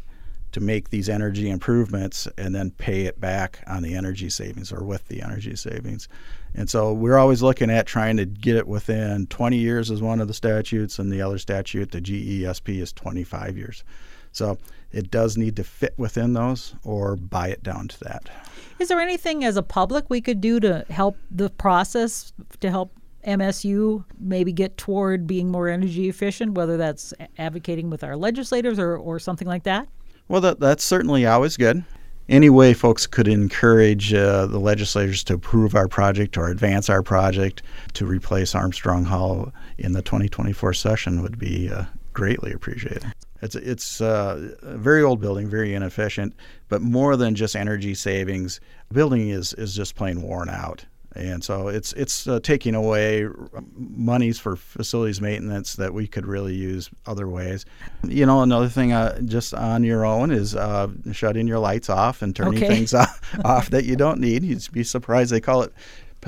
to 0.57 0.61
make 0.63 0.89
these 0.89 1.11
energy 1.11 1.51
improvements 1.51 2.27
and 2.39 2.55
then 2.55 2.71
pay 2.71 3.03
it 3.03 3.21
back 3.21 3.63
on 3.67 3.83
the 3.83 3.95
energy 3.95 4.31
savings 4.31 4.73
or 4.73 4.83
with 4.83 5.07
the 5.09 5.21
energy 5.21 5.55
savings. 5.55 6.09
And 6.55 6.71
so 6.71 6.95
we're 6.95 7.19
always 7.19 7.43
looking 7.43 7.69
at 7.69 7.87
trying 7.87 8.17
to 8.17 8.25
get 8.25 8.57
it 8.57 8.67
within 8.67 9.27
20 9.27 9.59
years 9.59 9.91
is 9.91 10.01
one 10.01 10.19
of 10.19 10.29
the 10.29 10.33
statutes, 10.33 10.99
and 10.99 11.13
the 11.13 11.21
other 11.21 11.37
statute, 11.37 11.91
the 11.91 12.01
GESP, 12.01 12.81
is 12.81 12.91
25 12.95 13.59
years. 13.59 13.85
So 14.33 14.57
it 14.93 15.11
does 15.11 15.37
need 15.37 15.57
to 15.57 15.65
fit 15.65 15.93
within 15.99 16.33
those 16.33 16.75
or 16.85 17.17
buy 17.17 17.49
it 17.49 17.63
down 17.63 17.89
to 17.89 18.01
that. 18.05 18.31
Is 18.79 18.89
there 18.89 18.99
anything 18.99 19.45
as 19.45 19.59
a 19.59 19.63
public 19.63 20.09
we 20.09 20.23
could 20.23 20.41
do 20.41 20.59
to 20.61 20.87
help 20.89 21.19
the 21.31 21.51
process 21.51 22.33
to 22.61 22.71
help 22.71 22.93
MSU 23.27 24.07
maybe 24.19 24.55
get 24.55 24.79
toward 24.79 25.27
being 25.27 25.51
more 25.51 25.69
energy 25.69 26.09
efficient, 26.09 26.55
whether 26.55 26.79
that's 26.79 27.13
advocating 27.37 27.91
with 27.91 28.03
our 28.03 28.17
legislators 28.17 28.79
or, 28.79 28.97
or 28.97 29.19
something 29.19 29.47
like 29.47 29.65
that? 29.65 29.87
Well, 30.29 30.41
that, 30.41 30.61
that's 30.61 30.85
certainly 30.85 31.27
always 31.27 31.57
good. 31.57 31.85
Any 32.29 32.51
way 32.51 32.75
folks 32.75 33.07
could 33.07 33.29
encourage 33.29 34.13
uh, 34.13 34.47
the 34.47 34.59
legislators 34.59 35.23
to 35.25 35.35
approve 35.35 35.77
our 35.77 35.87
project 35.87 36.37
or 36.37 36.49
advance 36.49 36.91
our 36.91 37.03
project 37.03 37.63
to 37.95 38.05
replace 38.05 38.55
Armstrong 38.55 39.05
Hall 39.05 39.53
in 39.79 39.93
the 39.93 40.03
2024 40.03 40.75
session 40.75 41.23
would 41.23 41.39
be 41.39 41.71
uh, 41.71 41.85
greatly 42.13 42.53
appreciated. 42.53 43.05
It's 43.43 43.55
it's 43.55 44.01
uh, 44.01 44.55
a 44.63 44.77
very 44.77 45.03
old 45.03 45.21
building, 45.21 45.49
very 45.49 45.75
inefficient, 45.75 46.35
but 46.69 46.83
more 46.83 47.17
than 47.17 47.35
just 47.35 47.55
energy 47.55 47.95
savings, 47.95 48.61
building 48.91 49.29
is 49.29 49.53
is 49.53 49.77
just 49.77 49.95
plain 49.95 50.23
worn 50.23 50.49
out 50.49 50.85
and 51.17 51.43
so 51.43 51.69
it's 51.69 51.93
it's 51.95 52.27
uh, 52.27 52.41
taking 52.41 52.75
away 52.75 53.27
monies 53.75 54.39
for 54.39 54.57
facilities 54.57 55.21
maintenance 55.21 55.75
that 55.75 55.93
we 55.95 56.07
could 56.07 56.27
really 56.27 56.55
use 56.55 56.91
other 57.07 57.29
ways. 57.29 57.65
You 58.05 58.27
know, 58.27 58.43
another 58.43 58.69
thing 58.69 58.93
uh, 58.93 59.21
just 59.23 59.55
on 59.55 59.83
your 59.85 60.05
own 60.05 60.31
is 60.31 60.55
uh, 60.55 60.89
shutting 61.13 61.47
your 61.47 61.59
lights 61.59 61.89
off 61.91 62.23
and 62.23 62.35
turning 62.35 62.63
okay. 62.63 62.69
things 62.69 62.95
off, 62.95 63.21
off 63.45 63.71
that 63.71 63.85
you 63.85 63.97
don't 63.97 64.21
need. 64.21 64.45
You'd 64.45 64.71
be 64.73 64.85
surprised 64.85 65.33
they 65.33 65.41
call 65.41 65.63
it 65.63 65.73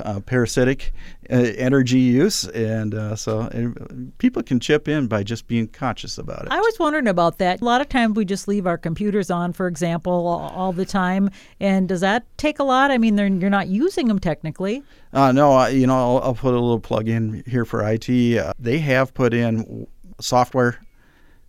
uh, 0.05 0.21
parasitic 0.21 0.93
uh, 1.31 1.35
energy 1.35 1.99
use, 1.99 2.47
and 2.49 2.95
uh, 2.95 3.17
so 3.17 3.41
and 3.41 4.13
people 4.19 4.43
can 4.43 4.61
chip 4.61 4.89
in 4.89 5.07
by 5.07 5.23
just 5.23 5.47
being 5.47 5.69
conscious 5.69 6.19
about 6.19 6.43
it. 6.43 6.49
I 6.51 6.61
was 6.61 6.79
wondering 6.79 7.09
about 7.09 7.39
that. 7.39 7.61
A 7.61 7.65
lot 7.65 7.81
of 7.81 7.89
times 7.89 8.17
we 8.17 8.25
just 8.25 8.49
leave 8.49 8.67
our 8.67 8.79
computers 8.79 9.31
on, 9.31 9.53
for 9.53 9.67
example, 9.67 10.27
all, 10.27 10.73
the 10.73 10.85
time, 10.85 11.31
and 11.61 11.89
does 11.89 12.01
that 12.01 12.25
take 12.37 12.59
a 12.59 12.65
lot? 12.65 12.91
I 12.91 12.99
mean, 12.99 13.17
you're 13.41 13.51
not 13.51 13.69
using 13.69 14.09
them 14.09 14.19
technically. 14.19 14.83
Uh, 15.13 15.33
no, 15.33 15.67
you 15.67 15.87
know, 15.87 15.95
I'll, 16.17 16.23
I'll, 16.23 16.35
put 16.35 16.53
a 16.53 16.61
little 16.61 16.81
plug 16.81 17.09
in 17.09 17.43
here 17.47 17.65
for 17.65 17.87
IT. 17.89 18.09
Uh, 18.37 18.53
they 18.59 18.79
have 18.79 19.15
put 19.15 19.33
in 19.33 19.87
software 20.21 20.79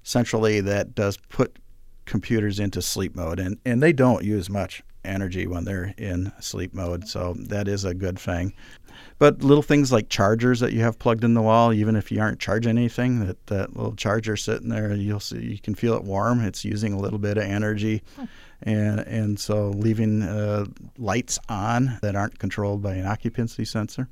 centrally 0.03 0.61
that 0.61 0.95
does 0.95 1.17
put 1.17 1.57
computers 2.09 2.59
into 2.59 2.81
sleep 2.81 3.15
mode, 3.15 3.39
and, 3.39 3.57
and 3.65 3.81
they 3.81 3.93
don't 3.93 4.23
use 4.25 4.49
much 4.49 4.83
energy 5.05 5.47
when 5.47 5.63
they're 5.63 5.93
in 5.97 6.31
sleep 6.41 6.73
mode. 6.73 7.07
So 7.07 7.35
that 7.37 7.67
is 7.67 7.85
a 7.85 7.93
good 7.93 8.19
thing. 8.19 8.53
But 9.17 9.43
little 9.43 9.63
things 9.63 9.91
like 9.91 10.09
chargers 10.09 10.59
that 10.59 10.73
you 10.73 10.81
have 10.81 10.97
plugged 10.97 11.23
in 11.23 11.33
the 11.33 11.41
wall, 11.41 11.71
even 11.73 11.95
if 11.95 12.11
you 12.11 12.19
aren't 12.19 12.39
charging 12.39 12.77
anything, 12.77 13.25
that, 13.25 13.47
that 13.47 13.75
little 13.75 13.95
charger 13.95 14.35
sitting 14.35 14.69
there, 14.69 14.93
you'll 14.93 15.19
see 15.19 15.39
you 15.39 15.59
can 15.59 15.75
feel 15.75 15.93
it 15.93 16.03
warm. 16.03 16.41
It's 16.41 16.65
using 16.65 16.93
a 16.93 16.97
little 16.97 17.19
bit 17.19 17.37
of 17.37 17.43
energy, 17.43 18.01
and 18.63 18.99
and 19.01 19.39
so 19.39 19.69
leaving 19.69 20.23
uh, 20.23 20.65
lights 20.97 21.39
on 21.47 21.97
that 22.01 22.15
aren't 22.15 22.39
controlled 22.39 22.81
by 22.81 22.95
an 22.95 23.05
occupancy 23.05 23.65
sensor, 23.65 24.07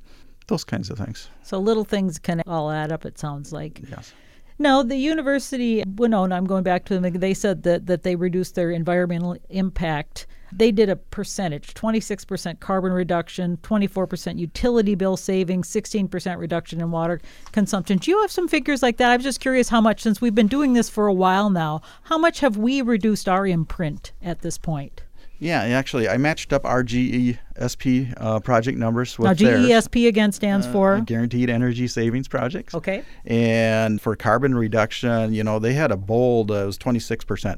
those 0.46 0.64
kinds 0.64 0.90
of 0.90 0.98
things. 0.98 1.28
So 1.42 1.58
little 1.58 1.84
things 1.84 2.18
can 2.18 2.42
all 2.46 2.70
add 2.70 2.92
up. 2.92 3.04
It 3.04 3.18
sounds 3.18 3.52
like. 3.52 3.80
Yes. 3.88 4.12
No, 4.58 4.82
the 4.82 4.96
university, 4.96 5.84
Winona, 5.86 6.34
I'm 6.34 6.46
going 6.46 6.64
back 6.64 6.84
to 6.86 6.98
them, 6.98 7.12
they 7.12 7.34
said 7.34 7.62
that, 7.62 7.86
that 7.86 8.02
they 8.02 8.16
reduced 8.16 8.54
their 8.54 8.70
environmental 8.70 9.36
impact 9.48 10.26
they 10.52 10.72
did 10.72 10.88
a 10.88 10.96
percentage 10.96 11.74
26% 11.74 12.60
carbon 12.60 12.92
reduction, 12.92 13.58
24% 13.58 14.38
utility 14.38 14.94
bill 14.94 15.16
savings, 15.16 15.68
16% 15.68 16.38
reduction 16.38 16.80
in 16.80 16.90
water 16.90 17.20
consumption. 17.52 17.98
Do 17.98 18.10
you 18.10 18.20
have 18.20 18.30
some 18.30 18.48
figures 18.48 18.82
like 18.82 18.96
that? 18.98 19.10
I'm 19.10 19.20
just 19.20 19.40
curious 19.40 19.68
how 19.68 19.80
much, 19.80 20.02
since 20.02 20.20
we've 20.20 20.34
been 20.34 20.48
doing 20.48 20.72
this 20.72 20.88
for 20.88 21.06
a 21.06 21.12
while 21.12 21.50
now, 21.50 21.82
how 22.04 22.18
much 22.18 22.40
have 22.40 22.56
we 22.56 22.82
reduced 22.82 23.28
our 23.28 23.46
imprint 23.46 24.12
at 24.22 24.40
this 24.40 24.58
point? 24.58 25.02
Yeah, 25.40 25.62
actually, 25.62 26.08
I 26.08 26.16
matched 26.16 26.52
up 26.52 26.64
our 26.64 26.82
GESP 26.82 28.14
uh, 28.16 28.40
project 28.40 28.76
numbers 28.76 29.18
with 29.18 29.26
now, 29.26 29.34
GESP 29.34 30.08
again 30.08 30.32
stands 30.32 30.66
uh, 30.66 30.72
for 30.72 31.00
Guaranteed 31.00 31.48
Energy 31.48 31.86
Savings 31.86 32.26
Projects. 32.26 32.74
Okay. 32.74 33.04
And 33.24 34.00
for 34.00 34.16
carbon 34.16 34.54
reduction, 34.54 35.32
you 35.32 35.44
know, 35.44 35.58
they 35.60 35.74
had 35.74 35.92
a 35.92 35.96
bold, 35.96 36.50
uh, 36.50 36.62
it 36.62 36.66
was 36.66 36.78
26%. 36.78 37.56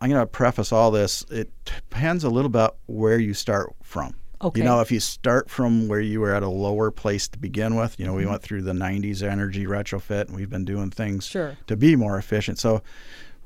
I'm 0.00 0.10
going 0.10 0.20
to 0.20 0.26
preface 0.26 0.72
all 0.72 0.90
this. 0.90 1.24
It 1.30 1.50
depends 1.64 2.24
a 2.24 2.30
little 2.30 2.50
bit 2.50 2.70
where 2.86 3.18
you 3.18 3.34
start 3.34 3.74
from. 3.82 4.14
Okay. 4.40 4.60
You 4.60 4.64
know, 4.64 4.80
if 4.80 4.90
you 4.90 4.98
start 4.98 5.48
from 5.48 5.86
where 5.86 6.00
you 6.00 6.20
were 6.20 6.34
at 6.34 6.42
a 6.42 6.48
lower 6.48 6.90
place 6.90 7.28
to 7.28 7.38
begin 7.38 7.76
with, 7.76 7.98
you 7.98 8.06
know, 8.06 8.12
we 8.12 8.22
mm-hmm. 8.22 8.32
went 8.32 8.42
through 8.42 8.62
the 8.62 8.72
90s 8.72 9.22
energy 9.22 9.66
retrofit 9.66 10.26
and 10.26 10.36
we've 10.36 10.50
been 10.50 10.64
doing 10.64 10.90
things 10.90 11.26
sure. 11.26 11.56
to 11.68 11.76
be 11.76 11.94
more 11.94 12.18
efficient. 12.18 12.58
So 12.58 12.82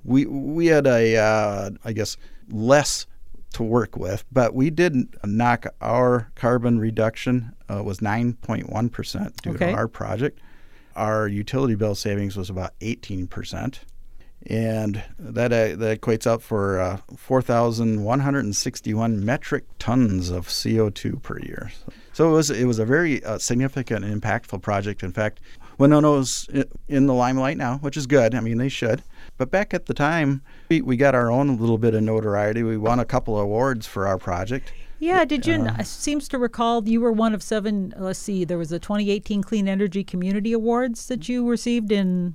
we 0.04 0.24
we 0.24 0.66
had 0.66 0.86
a 0.86 1.16
uh, 1.16 1.70
I 1.84 1.92
guess 1.92 2.16
less 2.48 3.06
to 3.56 3.62
work 3.62 3.96
with, 3.96 4.22
but 4.30 4.54
we 4.54 4.68
did 4.68 5.16
knock 5.24 5.66
our 5.80 6.30
carbon 6.34 6.78
reduction 6.78 7.54
uh, 7.70 7.82
was 7.82 8.00
9.1% 8.00 9.36
due 9.40 9.50
okay. 9.50 9.70
to 9.70 9.72
our 9.72 9.88
project. 9.88 10.40
Our 10.94 11.26
utility 11.26 11.74
bill 11.74 11.94
savings 11.94 12.36
was 12.36 12.50
about 12.50 12.78
18% 12.80 13.78
and 14.48 15.02
that 15.18 15.52
uh, 15.52 15.76
that 15.76 16.00
equates 16.00 16.26
out 16.26 16.42
for 16.42 16.80
uh, 16.80 16.98
4,161 17.16 19.24
metric 19.24 19.64
tons 19.78 20.30
of 20.30 20.48
CO2 20.48 21.22
per 21.22 21.38
year. 21.40 21.72
So 22.12 22.30
it 22.30 22.32
was 22.32 22.50
it 22.50 22.64
was 22.64 22.78
a 22.78 22.84
very 22.84 23.24
uh, 23.24 23.38
significant 23.38 24.04
and 24.04 24.22
impactful 24.22 24.62
project. 24.62 25.02
In 25.02 25.12
fact, 25.12 25.40
Winona 25.78 26.10
was 26.10 26.48
in 26.88 27.06
the 27.06 27.14
limelight 27.14 27.56
now, 27.56 27.78
which 27.78 27.96
is 27.96 28.06
good. 28.06 28.34
I 28.34 28.40
mean, 28.40 28.58
they 28.58 28.68
should. 28.68 29.02
But 29.36 29.50
back 29.50 29.74
at 29.74 29.86
the 29.86 29.94
time, 29.94 30.42
we, 30.70 30.80
we 30.80 30.96
got 30.96 31.14
our 31.14 31.30
own 31.30 31.58
little 31.58 31.76
bit 31.76 31.94
of 31.94 32.02
notoriety. 32.02 32.62
We 32.62 32.78
won 32.78 33.00
a 33.00 33.04
couple 33.04 33.36
of 33.36 33.42
awards 33.42 33.86
for 33.86 34.06
our 34.06 34.16
project. 34.16 34.72
Yeah, 34.98 35.26
did 35.26 35.46
you? 35.46 35.56
Uh, 35.56 35.82
seems 35.82 36.26
to 36.28 36.38
recall 36.38 36.88
you 36.88 37.02
were 37.02 37.12
one 37.12 37.34
of 37.34 37.42
seven. 37.42 37.92
Let's 37.98 38.18
see, 38.18 38.44
there 38.44 38.56
was 38.56 38.72
a 38.72 38.78
2018 38.78 39.42
Clean 39.42 39.68
Energy 39.68 40.02
Community 40.02 40.54
Awards 40.54 41.08
that 41.08 41.28
you 41.28 41.46
received 41.46 41.92
in 41.92 42.34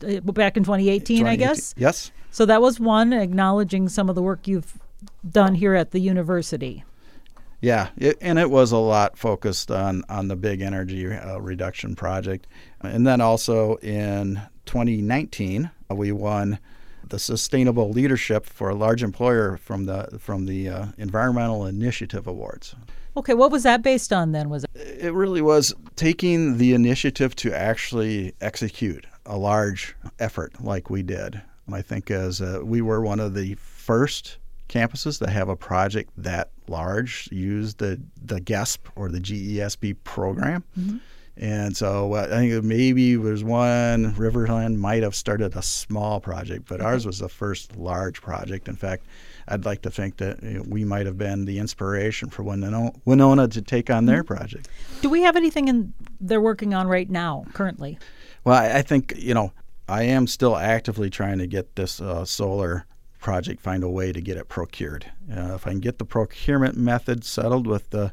back 0.00 0.56
in 0.56 0.64
2018, 0.64 1.26
I 1.26 1.36
guess. 1.36 1.74
Yes. 1.76 2.10
So 2.30 2.46
that 2.46 2.62
was 2.62 2.80
one 2.80 3.12
acknowledging 3.12 3.88
some 3.88 4.08
of 4.08 4.14
the 4.14 4.22
work 4.22 4.48
you've 4.48 4.78
done 5.28 5.54
here 5.54 5.74
at 5.74 5.90
the 5.90 5.98
university. 6.00 6.84
Yeah, 7.60 7.90
it, 7.96 8.18
and 8.20 8.38
it 8.40 8.50
was 8.50 8.72
a 8.72 8.78
lot 8.78 9.16
focused 9.16 9.70
on 9.70 10.02
on 10.08 10.28
the 10.28 10.34
big 10.34 10.62
energy 10.62 11.06
uh, 11.06 11.38
reduction 11.38 11.94
project, 11.94 12.48
and 12.80 13.06
then 13.06 13.20
also 13.20 13.76
in 13.76 14.42
2019 14.66 15.70
we 15.90 16.10
won 16.10 16.58
the 17.08 17.18
sustainable 17.18 17.90
leadership 17.90 18.46
for 18.46 18.70
a 18.70 18.74
large 18.74 19.02
employer 19.02 19.56
from 19.58 19.84
the 19.84 20.18
from 20.18 20.46
the 20.46 20.68
uh, 20.68 20.86
Environmental 20.98 21.66
Initiative 21.66 22.26
Awards. 22.26 22.74
Okay, 23.16 23.34
what 23.34 23.52
was 23.52 23.62
that 23.62 23.82
based 23.82 24.12
on 24.12 24.32
then? 24.32 24.48
Was 24.48 24.64
it? 24.64 24.70
It 24.74 25.12
really 25.12 25.42
was 25.42 25.72
taking 25.94 26.58
the 26.58 26.72
initiative 26.72 27.36
to 27.36 27.54
actually 27.54 28.34
execute 28.40 29.06
a 29.26 29.36
large 29.36 29.94
effort 30.18 30.62
like 30.62 30.90
we 30.90 31.02
did. 31.02 31.40
I 31.72 31.82
think 31.82 32.10
as 32.10 32.40
uh, 32.40 32.60
we 32.62 32.82
were 32.82 33.00
one 33.00 33.20
of 33.20 33.34
the 33.34 33.54
first 33.54 34.38
campuses 34.68 35.18
that 35.18 35.28
have 35.28 35.48
a 35.48 35.56
project 35.56 36.10
that 36.16 36.50
large 36.68 37.28
use 37.30 37.74
the 37.74 38.00
the 38.22 38.40
GESP 38.40 38.78
or 38.96 39.08
the 39.10 39.20
GESB 39.20 39.96
program. 40.04 40.64
Mm-hmm. 40.78 40.96
And 41.36 41.74
so 41.74 42.12
uh, 42.12 42.28
I 42.30 42.36
think 42.36 42.64
maybe 42.64 43.16
there's 43.16 43.42
one 43.42 44.14
Riverland 44.14 44.76
might 44.76 45.02
have 45.02 45.14
started 45.14 45.56
a 45.56 45.62
small 45.62 46.20
project, 46.20 46.68
but 46.68 46.80
ours 46.80 47.06
was 47.06 47.20
the 47.20 47.28
first 47.28 47.76
large 47.76 48.20
project. 48.20 48.68
In 48.68 48.76
fact, 48.76 49.06
I'd 49.48 49.64
like 49.64 49.82
to 49.82 49.90
think 49.90 50.18
that 50.18 50.42
you 50.42 50.58
know, 50.58 50.64
we 50.68 50.84
might 50.84 51.06
have 51.06 51.16
been 51.16 51.46
the 51.46 51.58
inspiration 51.58 52.28
for 52.28 52.42
Winona, 52.42 52.92
Winona 53.06 53.48
to 53.48 53.62
take 53.62 53.88
on 53.88 54.04
their 54.06 54.22
mm-hmm. 54.22 54.34
project. 54.34 54.68
Do 55.00 55.08
we 55.08 55.22
have 55.22 55.36
anything 55.36 55.68
in 55.68 55.94
they're 56.20 56.40
working 56.40 56.74
on 56.74 56.86
right 56.86 57.08
now 57.08 57.46
currently? 57.54 57.98
Well, 58.44 58.56
I, 58.56 58.78
I 58.78 58.82
think 58.82 59.14
you 59.16 59.34
know 59.34 59.52
I 59.88 60.04
am 60.04 60.26
still 60.26 60.56
actively 60.56 61.10
trying 61.10 61.38
to 61.38 61.46
get 61.46 61.76
this 61.76 62.00
uh, 62.00 62.24
solar 62.24 62.86
project 63.20 63.60
find 63.60 63.84
a 63.84 63.88
way 63.88 64.12
to 64.12 64.20
get 64.20 64.36
it 64.36 64.48
procured. 64.48 65.06
Uh, 65.30 65.54
if 65.54 65.66
I 65.66 65.70
can 65.70 65.80
get 65.80 65.98
the 65.98 66.04
procurement 66.04 66.76
method 66.76 67.24
settled 67.24 67.66
with 67.66 67.90
the 67.90 68.12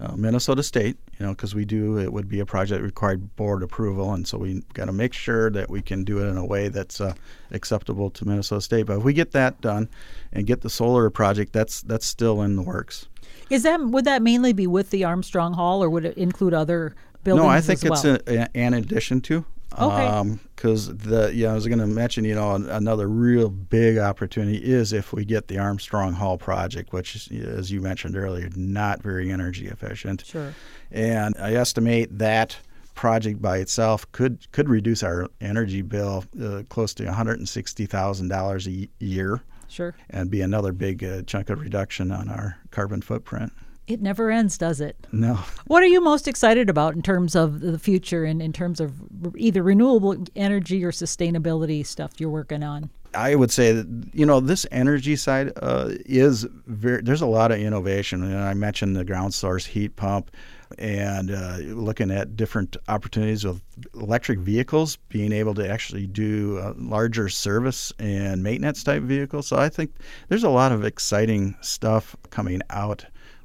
uh, 0.00 0.16
Minnesota 0.16 0.62
State, 0.62 0.96
you 1.18 1.26
know, 1.26 1.32
because 1.32 1.54
we 1.54 1.64
do, 1.64 1.98
it 1.98 2.12
would 2.12 2.28
be 2.28 2.40
a 2.40 2.46
project 2.46 2.80
that 2.80 2.84
required 2.84 3.36
board 3.36 3.62
approval, 3.62 4.12
and 4.12 4.26
so 4.26 4.38
we 4.38 4.62
got 4.72 4.86
to 4.86 4.92
make 4.92 5.12
sure 5.12 5.50
that 5.50 5.70
we 5.70 5.82
can 5.82 6.04
do 6.04 6.18
it 6.18 6.28
in 6.28 6.36
a 6.36 6.44
way 6.44 6.68
that's 6.68 7.00
uh, 7.00 7.14
acceptable 7.52 8.10
to 8.10 8.26
Minnesota 8.26 8.60
State. 8.60 8.86
But 8.86 8.98
if 8.98 9.04
we 9.04 9.12
get 9.12 9.32
that 9.32 9.60
done 9.60 9.88
and 10.32 10.46
get 10.46 10.62
the 10.62 10.70
solar 10.70 11.10
project, 11.10 11.52
that's 11.52 11.82
that's 11.82 12.06
still 12.06 12.42
in 12.42 12.56
the 12.56 12.62
works. 12.62 13.06
Is 13.50 13.62
that 13.62 13.80
would 13.80 14.04
that 14.04 14.22
mainly 14.22 14.52
be 14.52 14.66
with 14.66 14.90
the 14.90 15.04
Armstrong 15.04 15.52
Hall, 15.52 15.82
or 15.82 15.90
would 15.90 16.04
it 16.04 16.16
include 16.16 16.54
other 16.54 16.94
buildings? 17.22 17.44
No, 17.44 17.48
I 17.48 17.60
think 17.60 17.84
it's 17.84 18.04
well? 18.04 18.18
a, 18.26 18.56
an 18.56 18.74
addition 18.74 19.20
to. 19.22 19.44
Okay. 19.78 20.38
Because 20.54 20.88
um, 20.88 20.98
the 20.98 21.32
yeah, 21.34 21.50
I 21.50 21.54
was 21.54 21.66
going 21.66 21.78
to 21.78 21.86
mention, 21.86 22.24
you 22.24 22.34
know, 22.34 22.54
another 22.54 23.08
real 23.08 23.48
big 23.48 23.98
opportunity 23.98 24.58
is 24.58 24.92
if 24.92 25.12
we 25.12 25.24
get 25.24 25.48
the 25.48 25.58
Armstrong 25.58 26.12
Hall 26.12 26.38
project, 26.38 26.92
which, 26.92 27.30
as 27.32 27.70
you 27.70 27.80
mentioned 27.80 28.16
earlier, 28.16 28.48
not 28.54 29.02
very 29.02 29.32
energy 29.32 29.66
efficient. 29.66 30.24
Sure. 30.24 30.54
And 30.90 31.34
I 31.38 31.54
estimate 31.54 32.18
that 32.18 32.56
project 32.94 33.42
by 33.42 33.58
itself 33.58 34.10
could 34.12 34.50
could 34.52 34.68
reduce 34.68 35.02
our 35.02 35.28
energy 35.40 35.82
bill 35.82 36.24
uh, 36.40 36.62
close 36.68 36.94
to 36.94 37.04
one 37.04 37.14
hundred 37.14 37.38
and 37.38 37.48
sixty 37.48 37.86
thousand 37.86 38.28
dollars 38.28 38.68
a 38.68 38.88
year. 39.00 39.42
Sure. 39.66 39.94
And 40.10 40.30
be 40.30 40.40
another 40.40 40.72
big 40.72 41.02
uh, 41.02 41.22
chunk 41.22 41.50
of 41.50 41.60
reduction 41.60 42.12
on 42.12 42.28
our 42.28 42.58
carbon 42.70 43.02
footprint. 43.02 43.52
It 43.86 44.00
never 44.00 44.30
ends, 44.30 44.56
does 44.56 44.80
it? 44.80 45.06
No. 45.12 45.34
What 45.66 45.82
are 45.82 45.86
you 45.86 46.00
most 46.00 46.26
excited 46.26 46.70
about 46.70 46.94
in 46.94 47.02
terms 47.02 47.36
of 47.36 47.60
the 47.60 47.78
future 47.78 48.24
and 48.24 48.40
in 48.40 48.52
terms 48.52 48.80
of 48.80 48.94
either 49.36 49.62
renewable 49.62 50.16
energy 50.34 50.82
or 50.84 50.90
sustainability 50.90 51.84
stuff 51.84 52.12
you're 52.18 52.30
working 52.30 52.62
on? 52.62 52.88
I 53.14 53.34
would 53.34 53.50
say 53.50 53.72
that 53.72 53.86
you 54.12 54.26
know 54.26 54.40
this 54.40 54.66
energy 54.70 55.16
side 55.16 55.52
uh, 55.62 55.90
is 56.06 56.46
very. 56.66 57.02
There's 57.02 57.20
a 57.20 57.26
lot 57.26 57.52
of 57.52 57.58
innovation, 57.58 58.22
and 58.24 58.38
I 58.38 58.54
mentioned 58.54 58.96
the 58.96 59.04
ground 59.04 59.34
source 59.34 59.64
heat 59.64 59.94
pump, 59.96 60.30
and 60.78 61.30
uh, 61.30 61.58
looking 61.58 62.10
at 62.10 62.36
different 62.36 62.76
opportunities 62.88 63.44
with 63.44 63.62
electric 63.94 64.40
vehicles, 64.40 64.96
being 65.08 65.32
able 65.32 65.54
to 65.54 65.68
actually 65.68 66.06
do 66.06 66.58
uh, 66.58 66.74
larger 66.76 67.28
service 67.28 67.92
and 67.98 68.42
maintenance 68.42 68.82
type 68.82 69.02
vehicles. 69.02 69.46
So 69.46 69.56
I 69.56 69.68
think 69.68 69.94
there's 70.28 70.44
a 70.44 70.50
lot 70.50 70.72
of 70.72 70.84
exciting 70.84 71.54
stuff 71.60 72.16
coming 72.30 72.62
out 72.70 73.04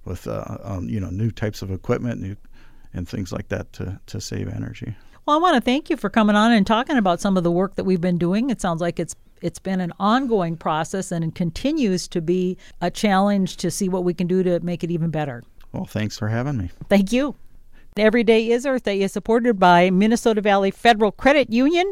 with 0.10 0.28
uh, 0.28 0.58
um, 0.63 0.89
you 0.89 1.00
know 1.00 1.10
new 1.10 1.32
types 1.32 1.62
of 1.62 1.72
equipment 1.72 2.19
new, 2.19 2.36
and 2.93 3.08
things 3.08 3.32
like 3.32 3.48
that 3.50 3.72
to, 3.74 4.00
to 4.08 4.19
save 4.19 4.50
energy. 4.50 4.95
Well, 5.26 5.38
I 5.38 5.39
want 5.39 5.56
to 5.56 5.62
thank 5.62 5.89
you 5.89 5.95
for 5.95 6.10
coming 6.10 6.36
on 6.36 6.52
and 6.52 6.65
talking 6.65 6.98
about 6.98 7.22
some 7.22 7.38
of 7.38 7.43
the 7.43 7.52
work 7.52 7.76
that 7.76 7.84
we've 7.84 8.02
been 8.02 8.17
doing. 8.17 8.50
It 8.50 8.60
sounds 8.60 8.82
like 8.82 9.00
it's 9.00 9.15
it's 9.41 9.60
been 9.60 9.80
an 9.80 9.93
ongoing 10.00 10.58
process 10.58 11.13
and 11.13 11.24
it 11.24 11.36
continues 11.36 12.08
to 12.10 12.22
be 12.22 12.58
a 12.82 12.91
challenge 12.91 13.56
to 13.58 13.72
see 13.72 13.88
what 13.88 14.04
we 14.04 14.13
can 14.13 14.28
do 14.28 14.43
to 14.43 14.60
make 14.60 14.84
it 14.84 14.91
even 14.91 15.12
better. 15.12 15.43
Well, 15.72 15.86
thanks 15.86 16.17
for 16.17 16.28
having 16.28 16.58
me. 16.58 16.72
Thank 16.89 17.13
you. 17.13 17.36
Every 17.95 18.24
Day 18.24 18.50
is 18.50 18.65
Earth 18.65 18.84
Day 18.84 19.02
is 19.02 19.13
supported 19.13 19.60
by 19.60 19.91
Minnesota 19.91 20.41
Valley 20.41 20.72
Federal 20.72 21.12
Credit 21.12 21.50
Union. 21.52 21.91